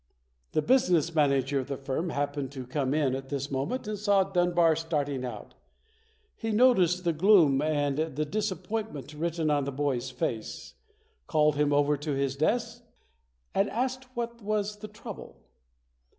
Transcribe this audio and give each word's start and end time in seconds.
The 0.53 0.63
business 0.63 1.13
manager 1.13 1.59
of 1.59 1.67
the 1.67 1.77
firm 1.77 2.09
happened 2.09 2.51
to 2.53 2.65
come 2.65 2.95
in 2.95 3.13
at 3.13 3.29
this 3.29 3.51
moment 3.51 3.87
and 3.87 3.99
saw 3.99 4.23
Dunbar 4.23 4.75
starting 4.75 5.23
out. 5.23 5.53
He 6.35 6.49
noticed 6.49 7.03
the 7.03 7.13
gloom 7.13 7.61
and 7.61 7.99
the 8.15 8.25
disappoint 8.25 8.93
ment 8.95 9.13
written 9.13 9.51
on 9.51 9.63
the 9.65 9.71
boy's 9.71 10.09
face, 10.09 10.73
called 11.27 11.55
him 11.55 11.71
over 11.71 11.97
to 11.97 12.13
his 12.15 12.35
desk 12.35 12.81
and 13.53 13.69
asked 13.69 14.05
what 14.15 14.41
was 14.41 14.77
the 14.79 14.87
trouble. 14.87 15.37